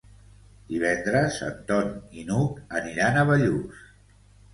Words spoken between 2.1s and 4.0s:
i n'Hug aniran a Bellús.